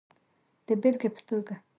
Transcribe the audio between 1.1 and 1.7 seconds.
په توګه